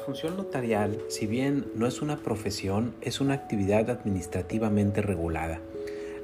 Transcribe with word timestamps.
función 0.00 0.36
notarial, 0.36 0.98
si 1.08 1.26
bien 1.26 1.66
no 1.76 1.86
es 1.86 2.02
una 2.02 2.16
profesión, 2.16 2.94
es 3.00 3.20
una 3.20 3.34
actividad 3.34 3.88
administrativamente 3.90 5.02
regulada. 5.02 5.60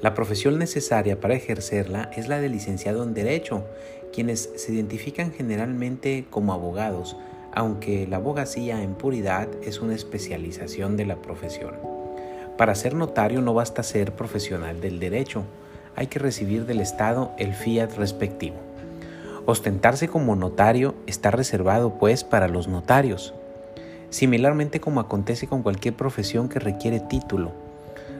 La 0.02 0.14
profesión 0.14 0.58
necesaria 0.58 1.20
para 1.20 1.34
ejercerla 1.34 2.10
es 2.16 2.28
la 2.28 2.40
de 2.40 2.48
licenciado 2.48 3.02
en 3.02 3.14
Derecho, 3.14 3.64
quienes 4.12 4.50
se 4.56 4.72
identifican 4.72 5.32
generalmente 5.32 6.26
como 6.30 6.52
abogados, 6.52 7.16
aunque 7.52 8.06
la 8.06 8.16
abogacía 8.16 8.82
en 8.82 8.94
puridad 8.94 9.48
es 9.62 9.80
una 9.80 9.94
especialización 9.94 10.96
de 10.96 11.06
la 11.06 11.16
profesión. 11.22 11.74
Para 12.58 12.74
ser 12.74 12.94
notario 12.94 13.40
no 13.40 13.54
basta 13.54 13.82
ser 13.82 14.12
profesional 14.12 14.80
del 14.80 14.98
derecho, 14.98 15.44
hay 15.94 16.08
que 16.08 16.18
recibir 16.18 16.66
del 16.66 16.80
Estado 16.80 17.32
el 17.38 17.54
fiat 17.54 17.96
respectivo. 17.96 18.56
Ostentarse 19.46 20.08
como 20.08 20.36
notario 20.36 20.94
está 21.06 21.30
reservado 21.30 21.98
pues 21.98 22.24
para 22.24 22.48
los 22.48 22.68
notarios, 22.68 23.32
similarmente 24.10 24.80
como 24.80 25.00
acontece 25.00 25.46
con 25.46 25.62
cualquier 25.62 25.94
profesión 25.94 26.48
que 26.48 26.58
requiere 26.58 27.00
título. 27.00 27.52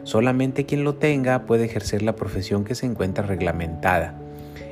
Solamente 0.04 0.66
quien 0.66 0.84
lo 0.84 0.94
tenga 0.94 1.46
puede 1.46 1.64
ejercer 1.64 2.02
la 2.02 2.14
profesión 2.14 2.64
que 2.64 2.74
se 2.74 2.86
encuentra 2.86 3.27
reglamentada. 3.27 4.14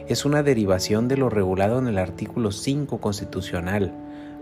Es 0.07 0.25
una 0.25 0.43
derivación 0.43 1.09
de 1.09 1.17
lo 1.17 1.31
regulado 1.31 1.79
en 1.79 1.89
el 1.89 1.99
artículo 1.99 2.53
5 2.53 2.99
constitucional. 2.99 3.93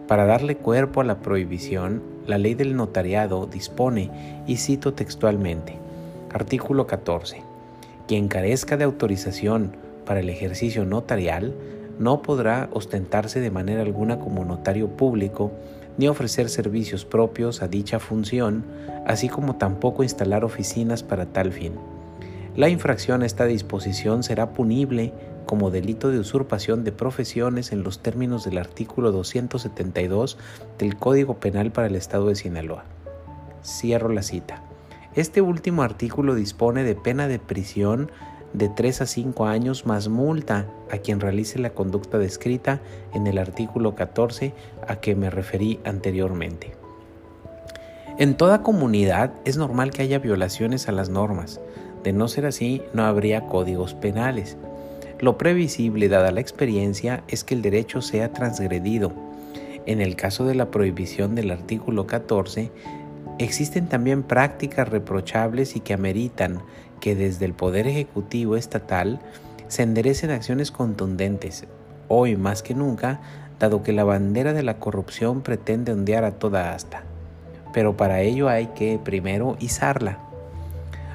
Para 0.08 0.26
darle 0.26 0.56
cuerpo 0.56 1.00
a 1.00 1.04
la 1.04 1.18
prohibición, 1.18 2.02
la 2.26 2.36
ley 2.36 2.54
del 2.54 2.76
notariado 2.76 3.46
dispone, 3.46 4.10
y 4.46 4.56
cito 4.56 4.92
textualmente, 4.92 5.76
artículo 6.32 6.86
14, 6.86 7.42
quien 8.08 8.28
carezca 8.28 8.76
de 8.76 8.84
autorización 8.84 9.72
para 10.04 10.20
el 10.20 10.28
ejercicio 10.28 10.84
notarial 10.84 11.54
no 11.98 12.22
podrá 12.22 12.68
ostentarse 12.72 13.40
de 13.40 13.50
manera 13.50 13.82
alguna 13.82 14.18
como 14.18 14.44
notario 14.44 14.88
público 14.88 15.52
ni 15.98 16.08
ofrecer 16.08 16.48
servicios 16.48 17.04
propios 17.04 17.62
a 17.62 17.68
dicha 17.68 17.98
función, 17.98 18.64
así 19.06 19.28
como 19.28 19.56
tampoco 19.56 20.02
instalar 20.02 20.44
oficinas 20.44 21.02
para 21.02 21.26
tal 21.26 21.52
fin. 21.52 21.72
La 22.56 22.68
infracción 22.68 23.22
a 23.22 23.26
esta 23.26 23.46
disposición 23.46 24.22
será 24.22 24.52
punible 24.52 25.12
como 25.46 25.70
delito 25.70 26.10
de 26.10 26.18
usurpación 26.18 26.84
de 26.84 26.92
profesiones 26.92 27.72
en 27.72 27.82
los 27.82 28.00
términos 28.00 28.44
del 28.44 28.58
artículo 28.58 29.12
272 29.12 30.38
del 30.78 30.96
Código 30.96 31.40
Penal 31.40 31.72
para 31.72 31.88
el 31.88 31.96
Estado 31.96 32.28
de 32.28 32.36
Sinaloa. 32.36 32.84
Cierro 33.64 34.08
la 34.08 34.22
cita. 34.22 34.62
Este 35.14 35.40
último 35.42 35.82
artículo 35.82 36.34
dispone 36.34 36.84
de 36.84 36.94
pena 36.94 37.28
de 37.28 37.38
prisión 37.38 38.10
de 38.52 38.68
3 38.68 39.02
a 39.02 39.06
5 39.06 39.46
años 39.46 39.86
más 39.86 40.08
multa 40.08 40.66
a 40.90 40.98
quien 40.98 41.20
realice 41.20 41.58
la 41.58 41.70
conducta 41.70 42.18
descrita 42.18 42.80
en 43.14 43.26
el 43.26 43.38
artículo 43.38 43.94
14 43.94 44.52
a 44.86 44.96
que 44.96 45.14
me 45.14 45.30
referí 45.30 45.80
anteriormente. 45.84 46.72
En 48.18 48.36
toda 48.36 48.62
comunidad 48.62 49.32
es 49.44 49.56
normal 49.56 49.90
que 49.90 50.02
haya 50.02 50.18
violaciones 50.18 50.88
a 50.88 50.92
las 50.92 51.08
normas. 51.08 51.60
De 52.04 52.12
no 52.12 52.28
ser 52.28 52.46
así, 52.46 52.82
no 52.92 53.04
habría 53.04 53.46
códigos 53.46 53.94
penales. 53.94 54.56
Lo 55.18 55.38
previsible, 55.38 56.08
dada 56.08 56.30
la 56.30 56.40
experiencia, 56.40 57.22
es 57.28 57.42
que 57.42 57.54
el 57.54 57.62
derecho 57.62 58.02
sea 58.02 58.32
transgredido. 58.32 59.12
En 59.86 60.00
el 60.00 60.14
caso 60.14 60.44
de 60.44 60.54
la 60.54 60.70
prohibición 60.70 61.34
del 61.34 61.50
artículo 61.50 62.06
14, 62.06 62.70
existen 63.38 63.88
también 63.88 64.22
prácticas 64.22 64.88
reprochables 64.88 65.76
y 65.76 65.80
que 65.80 65.94
ameritan 65.94 66.62
que 67.00 67.14
desde 67.14 67.44
el 67.46 67.54
Poder 67.54 67.86
Ejecutivo 67.86 68.56
Estatal 68.56 69.20
se 69.68 69.82
enderecen 69.82 70.30
acciones 70.30 70.70
contundentes, 70.70 71.66
hoy 72.08 72.36
más 72.36 72.62
que 72.62 72.74
nunca, 72.74 73.20
dado 73.58 73.82
que 73.82 73.92
la 73.92 74.04
bandera 74.04 74.52
de 74.52 74.62
la 74.62 74.78
corrupción 74.78 75.40
pretende 75.40 75.92
ondear 75.92 76.24
a 76.24 76.32
toda 76.32 76.74
asta. 76.74 77.04
Pero 77.72 77.96
para 77.96 78.20
ello 78.20 78.48
hay 78.48 78.66
que 78.68 79.00
primero 79.02 79.56
izarla. 79.60 80.18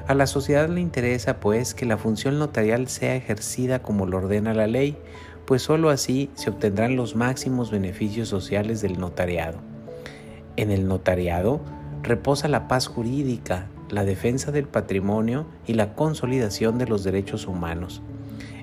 A 0.06 0.14
la 0.14 0.26
sociedad 0.26 0.68
le 0.68 0.80
interesa 0.80 1.40
pues 1.40 1.74
que 1.74 1.86
la 1.86 1.98
función 1.98 2.38
notarial 2.38 2.88
sea 2.88 3.14
ejercida 3.14 3.80
como 3.80 4.06
lo 4.06 4.16
ordena 4.16 4.54
la 4.54 4.66
ley, 4.66 4.96
pues 5.46 5.62
sólo 5.62 5.90
así 5.90 6.30
se 6.34 6.50
obtendrán 6.50 6.96
los 6.96 7.14
máximos 7.16 7.70
beneficios 7.70 8.28
sociales 8.28 8.80
del 8.80 8.98
notariado. 8.98 9.58
En 10.56 10.70
el 10.70 10.88
notariado 10.88 11.60
reposa 12.02 12.48
la 12.48 12.68
paz 12.68 12.86
jurídica, 12.86 13.66
la 13.90 14.04
defensa 14.04 14.52
del 14.52 14.66
patrimonio 14.66 15.46
y 15.66 15.74
la 15.74 15.94
consolidación 15.94 16.78
de 16.78 16.86
los 16.86 17.04
derechos 17.04 17.46
humanos. 17.46 18.02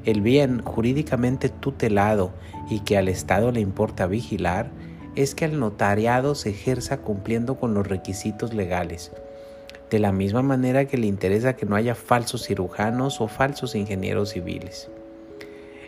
El 0.06 0.22
bien 0.22 0.62
jurídicamente 0.62 1.50
tutelado 1.50 2.32
y 2.70 2.82
que 2.82 2.98
al 2.98 3.08
Estado 3.08 3.52
le 3.52 3.60
importa 3.60 4.08
vigilar 4.08 4.70
es 5.16 5.34
que 5.34 5.46
el 5.46 5.60
notariado 5.60 6.36
se 6.36 6.50
ejerza 6.50 6.98
cumpliendo 6.98 7.56
con 7.56 7.74
los 7.74 7.88
requisitos 7.88 8.54
legales, 8.54 9.12
de 9.90 10.00
la 10.00 10.12
misma 10.12 10.42
manera 10.42 10.86
que 10.86 10.98
le 10.98 11.08
interesa 11.08 11.56
que 11.56 11.66
no 11.66 11.76
haya 11.76 11.96
falsos 11.96 12.46
cirujanos 12.46 13.22
o 13.22 13.28
falsos 13.28 13.76
ingenieros 13.76 14.32
civiles. 14.32 14.90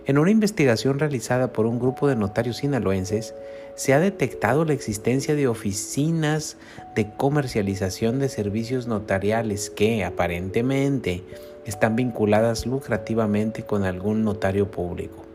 En 0.07 0.17
una 0.17 0.31
investigación 0.31 0.99
realizada 0.99 1.51
por 1.51 1.65
un 1.65 1.79
grupo 1.79 2.07
de 2.07 2.15
notarios 2.15 2.57
sinaloenses, 2.57 3.35
se 3.75 3.93
ha 3.93 3.99
detectado 3.99 4.63
la 4.63 4.71
existencia 4.71 5.35
de 5.35 5.49
oficinas 5.49 6.55
de 6.95 7.11
comercialización 7.17 8.17
de 8.17 8.29
servicios 8.29 8.87
notariales 8.87 9.69
que 9.69 10.05
aparentemente 10.05 11.25
están 11.65 11.97
vinculadas 11.97 12.65
lucrativamente 12.65 13.63
con 13.63 13.83
algún 13.83 14.23
notario 14.23 14.71
público. 14.71 15.25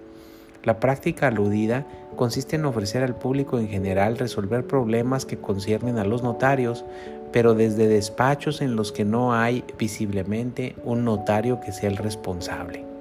La 0.65 0.81
práctica 0.81 1.27
aludida 1.27 1.87
consiste 2.17 2.57
en 2.57 2.65
ofrecer 2.65 3.03
al 3.03 3.15
público 3.15 3.59
en 3.59 3.69
general 3.69 4.17
resolver 4.17 4.67
problemas 4.67 5.27
que 5.27 5.37
conciernen 5.37 5.99
a 5.99 6.05
los 6.05 6.23
notarios, 6.23 6.83
pero 7.31 7.53
desde 7.53 7.89
despachos 7.89 8.63
en 8.63 8.75
los 8.77 8.91
que 8.91 9.05
no 9.05 9.35
hay 9.35 9.65
visiblemente 9.79 10.77
un 10.83 11.05
notario 11.05 11.61
que 11.61 11.73
sea 11.73 11.91
el 11.91 11.99
responsable. 11.99 12.92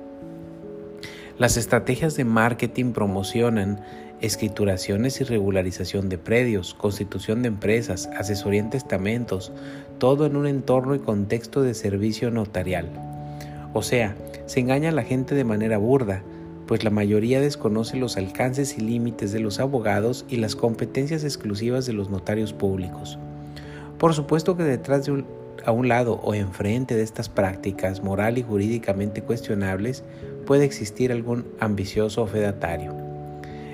Las 1.41 1.57
estrategias 1.57 2.15
de 2.15 2.23
marketing 2.23 2.91
promocionan 2.91 3.79
escrituraciones 4.19 5.21
y 5.21 5.23
regularización 5.23 6.07
de 6.07 6.19
predios, 6.19 6.75
constitución 6.75 7.41
de 7.41 7.47
empresas, 7.47 8.11
asesoría 8.15 8.59
en 8.59 8.69
testamentos, 8.69 9.51
todo 9.97 10.27
en 10.27 10.35
un 10.35 10.45
entorno 10.45 10.93
y 10.93 10.99
contexto 10.99 11.63
de 11.63 11.73
servicio 11.73 12.29
notarial. 12.29 12.89
O 13.73 13.81
sea, 13.81 14.15
se 14.45 14.59
engaña 14.59 14.89
a 14.89 14.91
la 14.91 15.01
gente 15.01 15.33
de 15.33 15.43
manera 15.43 15.79
burda, 15.79 16.21
pues 16.67 16.83
la 16.83 16.91
mayoría 16.91 17.41
desconoce 17.41 17.97
los 17.97 18.17
alcances 18.17 18.77
y 18.77 18.81
límites 18.81 19.31
de 19.31 19.39
los 19.39 19.59
abogados 19.59 20.25
y 20.29 20.35
las 20.35 20.55
competencias 20.55 21.23
exclusivas 21.23 21.87
de 21.87 21.93
los 21.93 22.11
notarios 22.11 22.53
públicos. 22.53 23.17
Por 23.97 24.13
supuesto 24.13 24.55
que 24.55 24.63
detrás 24.63 25.07
de 25.07 25.13
un, 25.13 25.25
a 25.65 25.71
un 25.71 25.87
lado 25.87 26.19
o 26.23 26.33
enfrente 26.33 26.95
de 26.95 27.03
estas 27.03 27.29
prácticas 27.29 28.01
moral 28.01 28.37
y 28.37 28.43
jurídicamente 28.43 29.21
cuestionables 29.21 30.03
puede 30.45 30.65
existir 30.65 31.11
algún 31.11 31.45
ambicioso 31.59 32.25
fedatario. 32.27 32.95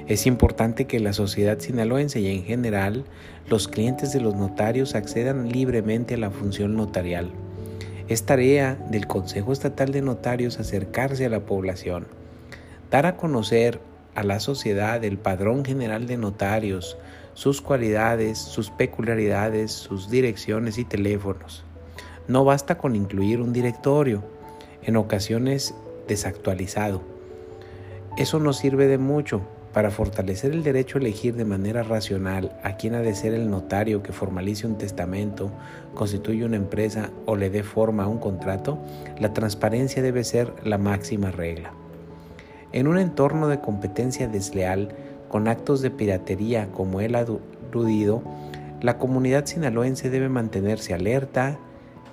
Es 0.07 0.25
importante 0.25 0.85
que 0.85 1.01
la 1.01 1.11
sociedad 1.11 1.59
sinaloense 1.59 2.21
y 2.21 2.27
en 2.27 2.43
general 2.43 3.03
los 3.49 3.67
clientes 3.67 4.13
de 4.13 4.21
los 4.21 4.35
notarios 4.35 4.95
accedan 4.95 5.49
libremente 5.49 6.13
a 6.13 6.17
la 6.17 6.31
función 6.31 6.75
notarial. 6.75 7.31
Es 8.07 8.23
tarea 8.23 8.75
del 8.89 9.05
Consejo 9.05 9.51
Estatal 9.51 9.91
de 9.91 10.01
Notarios 10.01 10.59
acercarse 10.59 11.25
a 11.25 11.29
la 11.29 11.41
población, 11.41 12.07
dar 12.89 13.05
a 13.05 13.17
conocer 13.17 13.81
a 14.15 14.23
la 14.23 14.39
sociedad 14.39 15.03
el 15.03 15.17
padrón 15.17 15.65
general 15.65 16.07
de 16.07 16.15
notarios, 16.15 16.97
sus 17.33 17.61
cualidades, 17.61 18.39
sus 18.39 18.71
peculiaridades, 18.71 19.71
sus 19.71 20.09
direcciones 20.09 20.77
y 20.77 20.85
teléfonos. 20.85 21.66
No 22.27 22.43
basta 22.43 22.77
con 22.77 22.95
incluir 22.95 23.41
un 23.41 23.53
directorio, 23.53 24.23
en 24.83 24.97
ocasiones 24.97 25.73
desactualizado. 26.07 27.01
Eso 28.17 28.39
no 28.39 28.53
sirve 28.53 28.87
de 28.87 28.97
mucho 28.97 29.41
para 29.73 29.91
fortalecer 29.91 30.53
el 30.53 30.63
derecho 30.63 30.97
a 30.97 31.01
elegir 31.01 31.35
de 31.35 31.45
manera 31.45 31.83
racional 31.83 32.57
a 32.63 32.77
quién 32.77 32.95
ha 32.95 33.01
de 33.01 33.13
ser 33.13 33.33
el 33.33 33.49
notario 33.49 34.01
que 34.01 34.11
formalice 34.11 34.65
un 34.65 34.77
testamento, 34.77 35.51
constituye 35.93 36.45
una 36.45 36.55
empresa 36.55 37.11
o 37.25 37.35
le 37.35 37.49
dé 37.49 37.63
forma 37.63 38.05
a 38.05 38.07
un 38.07 38.17
contrato, 38.17 38.79
la 39.19 39.33
transparencia 39.33 40.01
debe 40.01 40.23
ser 40.23 40.51
la 40.63 40.77
máxima 40.77 41.29
regla. 41.29 41.73
En 42.71 42.87
un 42.87 42.97
entorno 42.97 43.47
de 43.47 43.59
competencia 43.59 44.27
desleal, 44.27 44.95
con 45.29 45.47
actos 45.47 45.81
de 45.81 45.91
piratería 45.91 46.71
como 46.71 46.99
el 46.99 47.15
aludido, 47.15 48.23
la 48.81 48.97
comunidad 48.97 49.45
sinaloense 49.45 50.09
debe 50.09 50.29
mantenerse 50.29 50.93
alerta, 50.93 51.59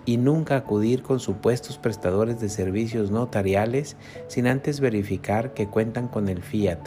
y 0.06 0.16
nunca 0.16 0.56
acudir 0.56 1.02
con 1.02 1.20
supuestos 1.20 1.78
prestadores 1.78 2.40
de 2.40 2.48
servicios 2.48 3.10
notariales 3.10 3.96
sin 4.28 4.46
antes 4.46 4.80
verificar 4.80 5.54
que 5.54 5.66
cuentan 5.66 6.08
con 6.08 6.28
el 6.28 6.42
fiat 6.42 6.78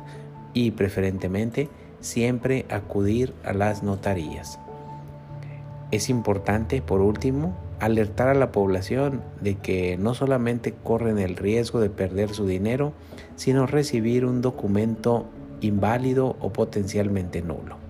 y 0.54 0.72
preferentemente 0.72 1.69
siempre 2.00 2.66
acudir 2.69 3.34
a 3.44 3.54
las 3.54 3.84
notarías. 3.84 4.60
Es 5.92 6.10
importante, 6.10 6.81
por 6.81 7.02
último, 7.02 7.56
alertar 7.80 8.28
a 8.28 8.34
la 8.34 8.52
población 8.52 9.22
de 9.42 9.56
que 9.56 9.98
no 9.98 10.14
solamente 10.14 10.74
corren 10.84 11.18
el 11.18 11.36
riesgo 11.36 11.80
de 11.80 11.90
perder 11.90 12.34
su 12.34 12.46
dinero, 12.46 12.94
sino 13.36 13.68
recibir 13.68 14.25
un 14.25 14.42
documento 14.42 15.28
inválido 15.62 16.36
o 16.40 16.52
potencialmente 16.52 17.42
nulo. 17.42 17.87